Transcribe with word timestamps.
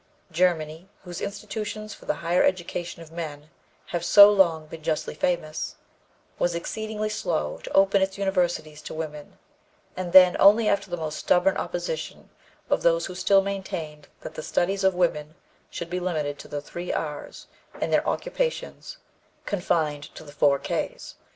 Germany, 0.31 0.89
whose 1.03 1.21
institutions 1.21 1.93
for 1.93 2.05
the 2.05 2.15
higher 2.25 2.41
education 2.41 3.03
of 3.03 3.11
men 3.11 3.51
have 3.89 4.03
so 4.03 4.31
long 4.31 4.65
been 4.65 4.81
justly 4.81 5.13
famous, 5.13 5.75
was 6.39 6.55
exceedingly 6.55 7.07
slow 7.07 7.59
to 7.61 7.71
open 7.73 8.01
its 8.01 8.17
universities 8.17 8.81
to 8.81 8.95
women, 8.95 9.37
and 9.95 10.11
then 10.11 10.35
only 10.39 10.67
after 10.67 10.89
the 10.89 10.97
most 10.97 11.19
stubborn 11.19 11.55
opposition 11.55 12.31
of 12.67 12.81
those 12.81 13.05
who 13.05 13.13
still 13.13 13.43
maintained 13.43 14.07
that 14.21 14.33
the 14.33 14.41
studies 14.41 14.83
of 14.83 14.95
women 14.95 15.35
should 15.69 15.91
be 15.91 15.99
limited 15.99 16.39
to 16.39 16.47
the 16.47 16.61
three 16.61 16.91
R's 16.91 17.45
and 17.79 17.93
their 17.93 18.09
occupations 18.09 18.97
confined 19.45 20.05
to 20.15 20.23
the 20.23 20.31
four 20.33 20.57
K's. 20.57 21.13